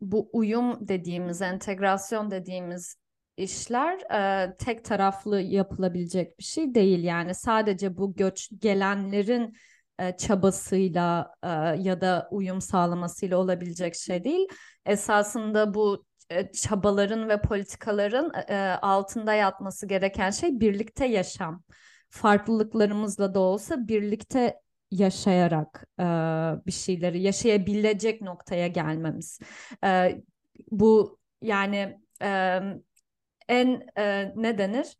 bu 0.02 0.30
uyum 0.34 0.88
dediğimiz, 0.88 1.42
entegrasyon 1.42 2.32
dediğimiz 2.32 2.96
işler 3.38 4.00
e, 4.46 4.56
tek 4.58 4.86
taraflı 4.86 5.42
yapılabilecek 5.42 6.40
bir 6.40 6.44
şey 6.44 6.76
değil. 6.76 7.04
Yani 7.04 7.36
sadece 7.36 7.98
bu 7.98 8.16
göç 8.16 8.50
gelenlerin 8.60 9.54
e, 10.00 10.18
çabasıyla 10.18 11.36
e, 11.44 11.48
ya 11.82 12.02
da 12.02 12.28
uyum 12.32 12.62
sağlamasıyla 12.62 13.38
olabilecek 13.38 13.96
şey 13.96 14.24
değil. 14.24 14.48
Esasında 14.86 15.74
bu 15.74 16.06
e, 16.30 16.52
çabaların 16.52 17.30
ve 17.30 17.42
politikaların 17.42 18.32
e, 18.48 18.56
altında 18.82 19.34
yatması 19.34 19.88
gereken 19.88 20.30
şey 20.32 20.60
birlikte 20.60 21.06
yaşam. 21.06 21.64
Farklılıklarımızla 22.10 23.34
da 23.34 23.40
olsa 23.40 23.88
birlikte 23.88 24.62
yaşayarak 24.92 25.88
e, 26.00 26.04
bir 26.66 26.72
şeyleri 26.72 27.22
yaşayabilecek 27.22 28.22
noktaya 28.22 28.68
gelmemiz. 28.68 29.40
E, 29.84 30.22
bu 30.72 31.20
yani 31.42 32.00
e, 32.22 32.60
en 33.50 33.88
e, 33.98 34.34
ne 34.36 34.58
denir? 34.58 34.98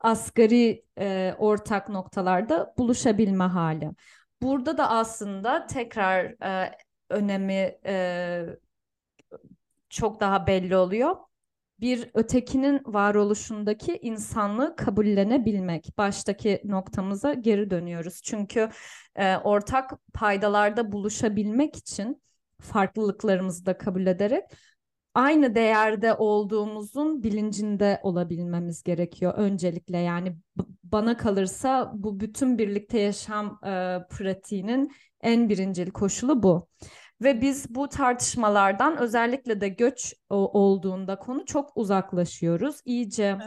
Asgari 0.00 0.84
e, 0.98 1.34
ortak 1.38 1.88
noktalarda 1.88 2.74
buluşabilme 2.78 3.44
hali. 3.44 3.90
Burada 4.42 4.78
da 4.78 4.90
aslında 4.90 5.66
tekrar 5.66 6.24
e, 6.44 6.72
önemi 7.10 7.78
e, 7.86 8.46
çok 9.88 10.20
daha 10.20 10.46
belli 10.46 10.76
oluyor. 10.76 11.16
Bir 11.80 12.10
ötekinin 12.14 12.80
varoluşundaki 12.86 13.98
insanlığı 14.02 14.76
kabullenebilmek. 14.76 15.98
Baştaki 15.98 16.60
noktamıza 16.64 17.34
geri 17.34 17.70
dönüyoruz. 17.70 18.22
Çünkü 18.22 18.70
e, 19.16 19.36
ortak 19.36 19.90
paydalarda 20.14 20.92
buluşabilmek 20.92 21.76
için 21.76 22.22
farklılıklarımızı 22.60 23.66
da 23.66 23.78
kabul 23.78 24.06
ederek 24.06 24.44
aynı 25.14 25.54
değerde 25.54 26.14
olduğumuzun 26.14 27.22
bilincinde 27.22 28.00
olabilmemiz 28.02 28.82
gerekiyor 28.82 29.34
öncelikle. 29.36 29.98
Yani 29.98 30.36
bana 30.84 31.16
kalırsa 31.16 31.92
bu 31.94 32.20
bütün 32.20 32.58
birlikte 32.58 32.98
yaşam 32.98 33.46
e, 33.46 33.98
pratiğinin 34.10 34.92
en 35.20 35.48
birincil 35.48 35.90
koşulu 35.90 36.42
bu. 36.42 36.68
Ve 37.22 37.40
biz 37.40 37.74
bu 37.74 37.88
tartışmalardan 37.88 38.96
özellikle 38.96 39.60
de 39.60 39.68
göç 39.68 40.14
olduğunda 40.30 41.18
konu 41.18 41.44
çok 41.46 41.76
uzaklaşıyoruz. 41.76 42.80
İyice 42.84 43.38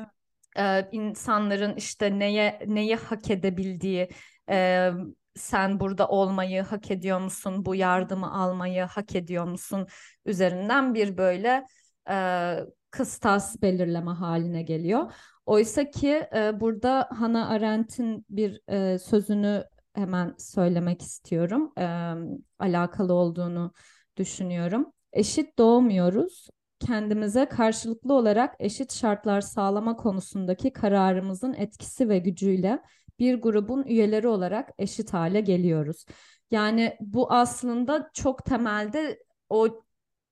evet. 0.57 0.85
e, 0.85 0.89
insanların 0.91 1.75
işte 1.75 2.19
neye 2.19 2.59
neyi 2.67 2.95
hak 2.95 3.29
edebildiği, 3.31 4.09
e, 4.49 4.91
sen 5.35 5.79
burada 5.79 6.07
olmayı 6.07 6.61
hak 6.61 6.91
ediyor 6.91 7.19
musun, 7.19 7.65
bu 7.65 7.75
yardımı 7.75 8.33
almayı 8.33 8.83
hak 8.83 9.15
ediyor 9.15 9.45
musun 9.45 9.87
üzerinden 10.25 10.93
bir 10.93 11.17
böyle 11.17 11.65
e, 12.09 12.57
kıstas 12.91 13.61
belirleme 13.61 14.11
haline 14.11 14.63
geliyor. 14.63 15.11
Oysa 15.45 15.89
ki 15.89 16.27
e, 16.35 16.59
burada 16.59 17.09
Hannah 17.11 17.49
Arendt'in 17.49 18.25
bir 18.29 18.61
e, 18.69 18.99
sözünü 18.99 19.63
hemen 19.97 20.35
söylemek 20.37 21.01
istiyorum. 21.01 21.73
E, 21.77 22.13
alakalı 22.59 23.13
olduğunu 23.13 23.73
düşünüyorum. 24.17 24.91
Eşit 25.13 25.57
doğmuyoruz. 25.57 26.49
Kendimize 26.79 27.45
karşılıklı 27.45 28.13
olarak 28.13 28.55
eşit 28.59 28.93
şartlar 28.93 29.41
sağlama 29.41 29.95
konusundaki 29.95 30.73
kararımızın 30.73 31.53
etkisi 31.53 32.09
ve 32.09 32.19
gücüyle 32.19 32.79
bir 33.19 33.41
grubun 33.41 33.83
üyeleri 33.83 34.27
olarak 34.27 34.69
eşit 34.77 35.13
hale 35.13 35.41
geliyoruz. 35.41 36.05
Yani 36.51 36.97
bu 36.99 37.31
aslında 37.33 38.09
çok 38.13 38.45
temelde 38.45 39.19
o 39.49 39.83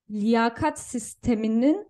liyakat 0.10 0.80
sisteminin 0.80 1.88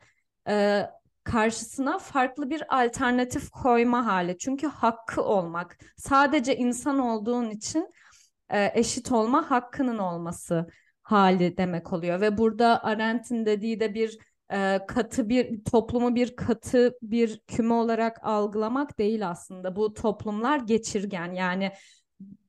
e, 0.47 0.85
karşısına 1.25 1.99
farklı 1.99 2.49
bir 2.49 2.83
alternatif 2.83 3.49
koyma 3.49 4.05
hali. 4.05 4.37
Çünkü 4.37 4.67
hakkı 4.67 5.23
olmak, 5.23 5.77
sadece 5.97 6.55
insan 6.55 6.99
olduğun 6.99 7.49
için 7.49 7.93
e, 8.49 8.71
eşit 8.73 9.11
olma 9.11 9.51
hakkının 9.51 9.97
olması 9.97 10.67
hali 11.03 11.57
demek 11.57 11.93
oluyor. 11.93 12.21
Ve 12.21 12.37
burada 12.37 12.83
Arendt'in 12.83 13.45
dediği 13.45 13.79
de 13.79 13.93
bir 13.93 14.17
e, 14.53 14.79
katı 14.87 15.29
bir 15.29 15.63
toplumu 15.63 16.15
bir 16.15 16.35
katı 16.35 16.97
bir 17.01 17.41
küme 17.47 17.73
olarak 17.73 18.17
algılamak 18.23 18.99
değil 18.99 19.29
aslında. 19.29 19.75
Bu 19.75 19.93
toplumlar 19.93 20.59
geçirgen 20.59 21.33
yani 21.33 21.71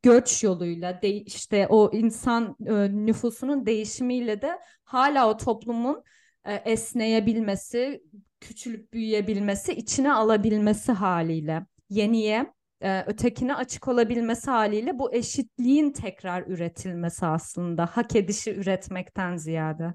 göç 0.03 0.45
yoluyla 0.45 1.03
de, 1.03 1.09
işte 1.11 1.67
o 1.69 1.91
insan 1.93 2.57
e, 2.67 2.73
nüfusunun 3.07 3.67
değişimiyle 3.67 4.43
de 4.43 4.59
hala 4.85 5.31
o 5.31 5.37
toplumun 5.37 6.03
e, 6.47 6.55
esneyebilmesi, 6.55 8.03
küçülüp 8.41 8.93
büyüyebilmesi, 8.93 9.73
içine 9.73 10.13
alabilmesi 10.13 10.93
haliyle 10.93 11.67
yeniye, 11.91 12.53
e, 12.81 13.05
ötekine 13.07 13.55
açık 13.55 13.89
olabilmesi 13.89 14.51
haliyle 14.51 14.99
bu 14.99 15.15
eşitliğin 15.15 15.93
tekrar 15.93 16.47
üretilmesi 16.47 17.27
aslında 17.27 17.87
hak 17.87 18.17
edişi 18.17 18.55
üretmekten 18.55 19.37
ziyade. 19.37 19.95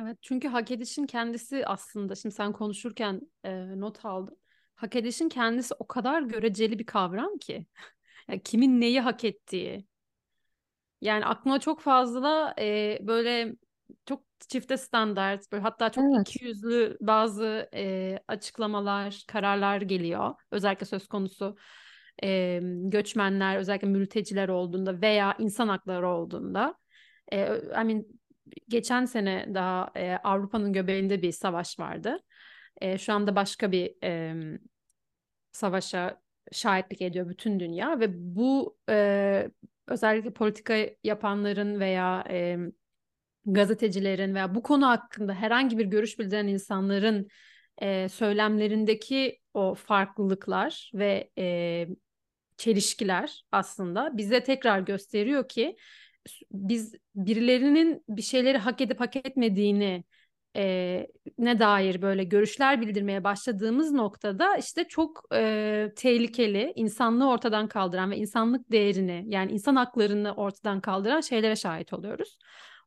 Evet 0.00 0.18
çünkü 0.22 0.48
hak 0.48 0.70
edişin 0.70 1.06
kendisi 1.06 1.66
aslında 1.66 2.14
şimdi 2.14 2.34
sen 2.34 2.52
konuşurken 2.52 3.20
e, 3.44 3.80
not 3.80 4.04
aldım. 4.04 4.34
Hak 4.74 4.96
edişin 4.96 5.28
kendisi 5.28 5.74
o 5.78 5.86
kadar 5.86 6.22
göreceli 6.22 6.78
bir 6.78 6.86
kavram 6.86 7.38
ki. 7.38 7.66
yani 8.28 8.42
kimin 8.42 8.80
neyi 8.80 9.00
hak 9.00 9.24
ettiği. 9.24 9.86
Yani 11.00 11.26
aklıma 11.26 11.60
çok 11.60 11.80
fazla 11.80 12.54
e, 12.58 12.98
böyle 13.02 13.56
çok 14.06 14.27
çifte 14.48 14.76
standart, 14.76 15.52
böyle 15.52 15.62
hatta 15.62 15.90
çok 15.90 16.04
evet. 16.04 16.28
iki 16.28 16.44
yüzlü 16.44 16.96
bazı 17.00 17.68
e, 17.74 18.18
açıklamalar, 18.28 19.24
kararlar 19.28 19.80
geliyor. 19.80 20.34
Özellikle 20.50 20.86
söz 20.86 21.08
konusu 21.08 21.56
e, 22.22 22.60
göçmenler, 22.62 23.56
özellikle 23.56 23.88
mülteciler 23.88 24.48
olduğunda 24.48 25.00
veya 25.00 25.36
insan 25.38 25.68
hakları 25.68 26.08
olduğunda. 26.08 26.74
E, 27.32 27.46
I 27.56 27.84
mean, 27.84 28.04
geçen 28.68 29.04
sene 29.04 29.54
daha 29.54 29.90
e, 29.96 30.16
Avrupa'nın 30.16 30.72
göbeğinde 30.72 31.22
bir 31.22 31.32
savaş 31.32 31.78
vardı. 31.78 32.18
E, 32.80 32.98
şu 32.98 33.12
anda 33.12 33.36
başka 33.36 33.72
bir 33.72 34.04
e, 34.04 34.34
savaşa 35.52 36.20
şahitlik 36.52 37.02
ediyor 37.02 37.28
bütün 37.28 37.60
dünya 37.60 38.00
ve 38.00 38.06
bu 38.36 38.76
e, 38.88 39.50
özellikle 39.86 40.32
politika 40.32 40.76
yapanların 41.04 41.80
veya 41.80 42.24
e, 42.30 42.58
gazetecilerin 43.46 44.34
veya 44.34 44.54
bu 44.54 44.62
konu 44.62 44.86
hakkında 44.86 45.34
herhangi 45.34 45.78
bir 45.78 45.86
görüş 45.86 46.18
bildiren 46.18 46.46
insanların 46.46 47.28
e, 47.78 48.08
söylemlerindeki 48.08 49.38
o 49.54 49.74
farklılıklar 49.74 50.90
ve 50.94 51.30
e, 51.38 51.86
çelişkiler 52.56 53.44
aslında 53.52 54.16
bize 54.16 54.42
tekrar 54.42 54.80
gösteriyor 54.80 55.48
ki 55.48 55.76
biz 56.52 56.94
birilerinin 57.14 58.04
bir 58.08 58.22
şeyleri 58.22 58.58
hak 58.58 58.80
edip 58.80 59.00
hak 59.00 59.16
etmediğini 59.16 60.04
e, 60.56 61.06
ne 61.38 61.58
dair 61.58 62.02
böyle 62.02 62.24
görüşler 62.24 62.80
bildirmeye 62.80 63.24
başladığımız 63.24 63.92
noktada 63.92 64.56
işte 64.56 64.84
çok 64.84 65.24
e, 65.34 65.92
tehlikeli, 65.96 66.72
insanlığı 66.76 67.30
ortadan 67.30 67.68
kaldıran 67.68 68.10
ve 68.10 68.16
insanlık 68.16 68.72
değerini 68.72 69.24
yani 69.26 69.52
insan 69.52 69.76
haklarını 69.76 70.34
ortadan 70.34 70.80
kaldıran 70.80 71.20
şeylere 71.20 71.56
şahit 71.56 71.92
oluyoruz. 71.92 72.38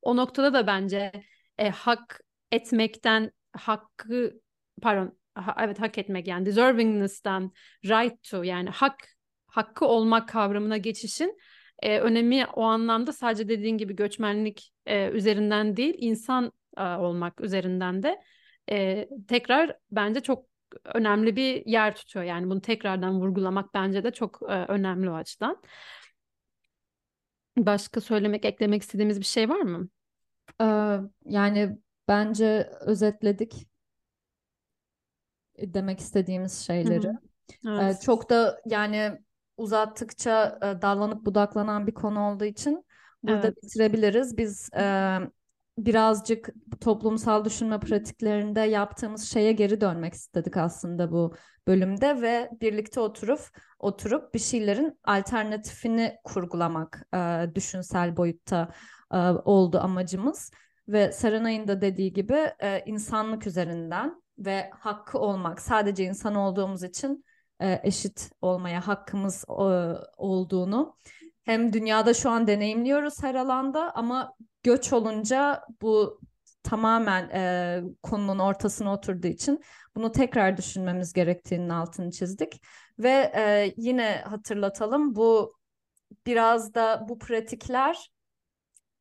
O 0.01 0.17
noktada 0.17 0.53
da 0.53 0.67
bence 0.67 1.11
e, 1.57 1.69
hak 1.69 2.21
etmekten 2.51 3.31
hakkı 3.53 4.41
pardon 4.81 5.17
ha, 5.35 5.55
evet 5.59 5.79
hak 5.79 5.97
etmek 5.97 6.27
yani 6.27 6.45
deservingness'tan 6.45 7.51
right 7.85 8.23
to 8.23 8.43
yani 8.43 8.69
hak 8.69 8.95
hakkı 9.47 9.85
olmak 9.85 10.29
kavramına 10.29 10.77
geçişin 10.77 11.37
e, 11.79 11.99
önemi 11.99 12.45
o 12.45 12.63
anlamda 12.63 13.13
sadece 13.13 13.49
dediğin 13.49 13.77
gibi 13.77 13.95
göçmenlik 13.95 14.73
e, 14.85 15.09
üzerinden 15.09 15.77
değil 15.77 15.95
insan 15.97 16.51
e, 16.77 16.83
olmak 16.83 17.41
üzerinden 17.41 18.03
de 18.03 18.21
e, 18.71 19.07
tekrar 19.27 19.77
bence 19.91 20.21
çok 20.21 20.45
önemli 20.85 21.35
bir 21.35 21.65
yer 21.65 21.95
tutuyor. 21.95 22.25
Yani 22.25 22.49
bunu 22.49 22.61
tekrardan 22.61 23.19
vurgulamak 23.21 23.73
bence 23.73 24.03
de 24.03 24.11
çok 24.11 24.39
e, 24.49 24.53
önemli 24.53 25.09
o 25.09 25.13
açıdan. 25.13 25.61
Başka 27.57 28.01
söylemek, 28.01 28.45
eklemek 28.45 28.81
istediğimiz 28.81 29.19
bir 29.19 29.25
şey 29.25 29.49
var 29.49 29.61
mı? 29.61 29.87
Ee, 30.61 30.97
yani 31.25 31.77
bence 32.07 32.69
özetledik 32.81 33.67
demek 35.57 35.99
istediğimiz 35.99 36.53
şeyleri. 36.53 37.07
Hı 37.07 37.11
hı. 37.69 37.81
Evet. 37.81 37.97
Ee, 37.97 38.05
çok 38.05 38.29
da 38.29 38.61
yani 38.65 39.19
uzattıkça 39.57 40.59
e, 40.61 40.81
dallanıp 40.81 41.25
budaklanan 41.25 41.87
bir 41.87 41.93
konu 41.93 42.19
olduğu 42.19 42.45
için 42.45 42.85
burada 43.23 43.47
evet. 43.47 43.63
bitirebiliriz. 43.63 44.37
Biz 44.37 44.69
e, 44.73 45.17
birazcık 45.77 46.49
toplumsal 46.81 47.45
düşünme 47.45 47.79
pratiklerinde 47.79 48.59
yaptığımız 48.59 49.29
şeye 49.29 49.51
geri 49.51 49.81
dönmek 49.81 50.13
istedik 50.13 50.57
aslında 50.57 51.11
bu 51.11 51.35
bölümde 51.67 52.21
ve 52.21 52.49
birlikte 52.61 52.99
oturup 52.99 53.39
oturup 53.79 54.33
bir 54.33 54.39
şeylerin 54.39 54.99
alternatifini 55.03 56.15
kurgulamak 56.23 57.07
e, 57.13 57.45
düşünsel 57.55 58.17
boyutta 58.17 58.71
e, 59.13 59.17
oldu 59.45 59.79
amacımız. 59.79 60.51
Ve 60.87 61.11
Serenay'ın 61.11 61.67
da 61.67 61.81
dediği 61.81 62.13
gibi 62.13 62.51
e, 62.59 62.83
insanlık 62.85 63.47
üzerinden 63.47 64.21
ve 64.37 64.69
hakkı 64.79 65.19
olmak 65.19 65.61
sadece 65.61 66.03
insan 66.03 66.35
olduğumuz 66.35 66.83
için 66.83 67.25
e, 67.61 67.81
eşit 67.83 68.31
olmaya 68.41 68.87
hakkımız 68.87 69.45
e, 69.49 69.53
olduğunu 70.17 70.95
hem 71.45 71.73
dünyada 71.73 72.13
şu 72.13 72.29
an 72.29 72.47
deneyimliyoruz 72.47 73.23
her 73.23 73.35
alanda 73.35 73.95
ama 73.95 74.33
göç 74.63 74.93
olunca 74.93 75.61
bu 75.81 76.19
tamamen 76.63 77.29
e, 77.29 77.81
konunun 78.03 78.39
ortasına 78.39 78.93
oturduğu 78.93 79.27
için 79.27 79.61
bunu 79.95 80.11
tekrar 80.11 80.57
düşünmemiz 80.57 81.13
gerektiğinin 81.13 81.69
altını 81.69 82.11
çizdik. 82.11 82.61
Ve 82.99 83.31
e, 83.35 83.73
yine 83.77 84.23
hatırlatalım 84.25 85.15
bu 85.15 85.55
biraz 86.25 86.73
da 86.73 87.05
bu 87.09 87.19
pratikler 87.19 88.11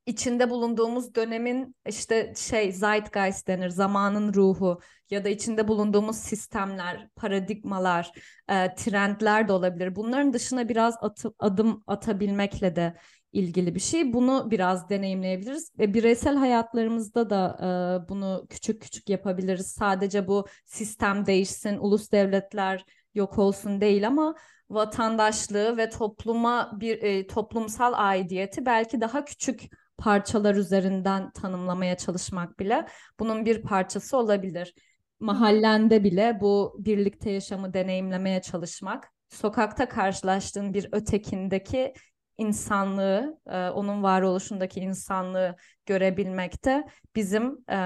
içinde 0.06 0.50
bulunduğumuz 0.50 1.14
dönemin 1.14 1.76
işte 1.88 2.32
şey 2.36 2.72
zeitgeist 2.72 3.48
denir 3.48 3.68
zamanın 3.68 4.34
ruhu 4.34 4.80
ya 5.10 5.24
da 5.24 5.28
içinde 5.28 5.68
bulunduğumuz 5.68 6.16
sistemler, 6.16 7.08
paradigmalar, 7.16 8.12
e, 8.48 8.74
trendler 8.74 9.48
de 9.48 9.52
olabilir. 9.52 9.96
Bunların 9.96 10.32
dışına 10.32 10.68
biraz 10.68 10.94
atı, 11.00 11.34
adım 11.38 11.84
atabilmekle 11.86 12.76
de 12.76 12.96
ilgili 13.32 13.74
bir 13.74 13.80
şey. 13.80 14.12
Bunu 14.12 14.50
biraz 14.50 14.88
deneyimleyebiliriz 14.88 15.72
ve 15.78 15.94
bireysel 15.94 16.36
hayatlarımızda 16.36 17.30
da 17.30 17.56
e, 17.60 18.08
bunu 18.08 18.46
küçük 18.50 18.82
küçük 18.82 19.08
yapabiliriz. 19.08 19.66
Sadece 19.66 20.28
bu 20.28 20.46
sistem 20.64 21.26
değişsin, 21.26 21.78
ulus 21.78 22.12
devletler 22.12 22.84
yok 23.14 23.38
olsun 23.38 23.80
değil 23.80 24.06
ama 24.06 24.34
vatandaşlığı 24.70 25.76
ve 25.76 25.90
topluma 25.90 26.80
bir 26.80 27.02
e, 27.02 27.26
toplumsal 27.26 27.92
aidiyeti 27.96 28.66
belki 28.66 29.00
daha 29.00 29.24
küçük 29.24 29.68
parçalar 30.00 30.54
üzerinden 30.54 31.30
tanımlamaya 31.30 31.96
çalışmak 31.96 32.58
bile 32.58 32.86
bunun 33.18 33.44
bir 33.44 33.62
parçası 33.62 34.16
olabilir. 34.16 34.74
Mahallende 35.20 36.04
bile 36.04 36.38
bu 36.40 36.76
birlikte 36.78 37.30
yaşamı 37.30 37.74
deneyimlemeye 37.74 38.42
çalışmak, 38.42 39.12
sokakta 39.28 39.88
karşılaştığın 39.88 40.74
bir 40.74 40.88
ötekindeki 40.92 41.94
insanlığı, 42.38 43.38
e, 43.46 43.68
onun 43.68 44.02
varoluşundaki 44.02 44.80
insanlığı 44.80 45.56
görebilmekte 45.86 46.84
bizim 47.16 47.70
e, 47.70 47.78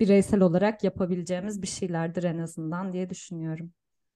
bireysel 0.00 0.40
olarak 0.40 0.84
yapabileceğimiz 0.84 1.62
bir 1.62 1.66
şeylerdir 1.66 2.22
en 2.22 2.38
azından 2.38 2.92
diye 2.92 3.10
düşünüyorum. 3.10 3.72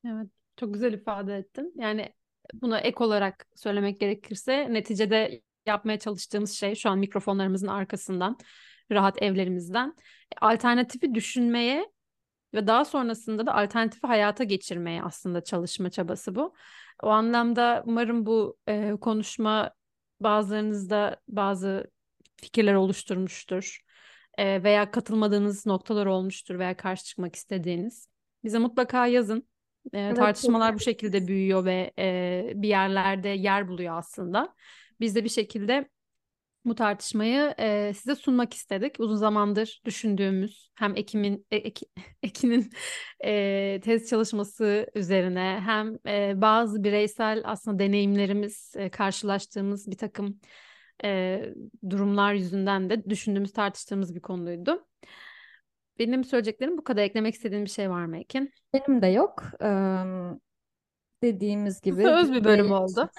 Evet, 0.07 0.29
çok 0.57 0.75
güzel 0.75 0.93
ifade 0.93 1.37
ettin. 1.37 1.73
Yani 1.77 2.13
buna 2.55 2.79
ek 2.79 3.05
olarak 3.05 3.47
söylemek 3.55 4.01
gerekirse 4.01 4.73
neticede 4.73 5.41
yapmaya 5.67 5.99
çalıştığımız 5.99 6.53
şey 6.53 6.75
şu 6.75 6.91
an 6.91 6.99
mikrofonlarımızın 6.99 7.67
arkasından, 7.67 8.39
rahat 8.93 9.23
evlerimizden 9.23 9.95
alternatifi 10.41 11.15
düşünmeye 11.15 11.89
ve 12.55 12.67
daha 12.67 12.85
sonrasında 12.85 13.47
da 13.47 13.55
alternatifi 13.55 14.07
hayata 14.07 14.45
geçirmeye 14.45 15.03
aslında 15.03 15.45
çalışma 15.45 15.91
çabası 15.91 16.35
bu. 16.35 16.55
O 17.03 17.09
anlamda 17.09 17.83
umarım 17.87 18.27
bu 18.27 18.57
e, 18.69 18.93
konuşma 19.01 19.71
bazılarınızda 20.21 21.21
bazı 21.29 21.91
fikirler 22.37 22.75
oluşturmuştur 22.75 23.81
e, 24.39 24.63
veya 24.63 24.91
katılmadığınız 24.91 25.67
noktalar 25.67 26.07
olmuştur 26.07 26.59
veya 26.59 26.77
karşı 26.77 27.05
çıkmak 27.05 27.37
istediğiniz. 27.37 28.09
Bize 28.45 28.59
mutlaka 28.59 29.07
yazın. 29.07 29.49
E, 29.93 30.01
evet, 30.01 30.17
tartışmalar 30.17 30.75
bu 30.75 30.81
şekilde 30.81 31.29
büyüyor 31.29 31.65
ve 31.65 31.93
e, 31.99 32.53
bir 32.55 32.69
yerlerde 32.69 33.29
yer 33.29 33.69
buluyor 33.69 33.99
aslında. 33.99 34.55
Biz 35.01 35.15
de 35.15 35.25
bir 35.25 35.29
şekilde 35.29 35.89
bu 36.65 36.75
tartışmayı 36.75 37.55
e, 37.59 37.93
size 37.95 38.15
sunmak 38.15 38.55
istedik. 38.55 39.01
Uzun 39.01 39.17
zamandır 39.17 39.83
düşündüğümüz 39.85 40.71
hem 40.75 40.97
Ekim'in 40.97 41.47
e, 41.51 41.57
Ek, 41.57 41.87
Ekin'in 42.23 42.71
e, 43.25 43.81
tez 43.85 44.09
çalışması 44.09 44.91
üzerine 44.95 45.61
hem 45.65 45.99
e, 46.07 46.41
bazı 46.41 46.85
bireysel 46.85 47.43
aslında 47.45 47.79
deneyimlerimiz 47.79 48.73
e, 48.77 48.91
karşılaştığımız 48.91 49.91
bir 49.91 49.97
takım 49.97 50.41
e, 51.05 51.43
durumlar 51.91 52.35
yüzünden 52.35 52.91
de 52.91 53.05
düşündüğümüz 53.05 53.53
tartıştığımız 53.53 54.15
bir 54.15 54.21
konuydu. 54.21 54.87
Benim 55.99 56.25
söyleyeceklerim 56.25 56.79
bu 56.79 56.85
kadar. 56.85 57.03
Eklemek 57.03 57.35
istediğin 57.35 57.65
bir 57.65 57.71
şey 57.71 57.91
var 57.91 58.05
mı 58.05 58.19
Ekin? 58.19 58.53
Benim 58.75 59.03
de 59.03 59.07
yok. 59.07 59.43
Ee, 59.63 60.03
dediğimiz 61.23 61.81
gibi. 61.81 62.09
Öz 62.09 62.33
bir 62.33 62.45
bölüm 62.45 62.73
oldu 62.73 63.11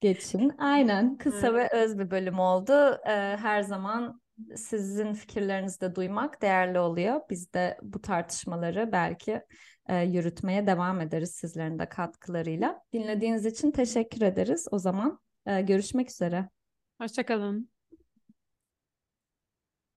geçin. 0.00 0.52
Aynen 0.58 1.16
kısa 1.16 1.54
ve 1.54 1.68
öz 1.72 1.98
bir 1.98 2.10
bölüm 2.10 2.38
oldu. 2.38 2.72
Ee, 3.06 3.36
her 3.36 3.62
zaman 3.62 4.20
sizin 4.56 5.12
fikirlerinizi 5.12 5.80
de 5.80 5.94
duymak 5.94 6.42
değerli 6.42 6.78
oluyor. 6.78 7.20
Biz 7.30 7.52
de 7.54 7.78
bu 7.82 8.00
tartışmaları 8.00 8.92
belki 8.92 9.42
e, 9.88 10.02
yürütmeye 10.02 10.66
devam 10.66 11.00
ederiz 11.00 11.30
sizlerin 11.30 11.78
de 11.78 11.88
katkılarıyla. 11.88 12.82
Dinlediğiniz 12.92 13.46
için 13.46 13.70
teşekkür 13.70 14.22
ederiz. 14.22 14.68
O 14.70 14.78
zaman 14.78 15.18
e, 15.46 15.60
görüşmek 15.60 16.10
üzere. 16.10 16.48
Hoşçakalın. 17.00 17.77